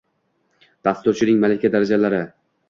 Dasturchining 0.87 1.39
malaka 1.45 1.73
darajalari 1.77 2.25